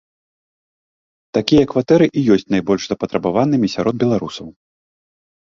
Такія 1.37 1.63
кватэры 1.73 2.07
і 2.07 2.19
ёсць 2.37 2.47
найбольш 2.55 2.81
запатрабаванымі 2.93 3.67
сярод 3.77 3.95
беларусаў. 4.07 4.47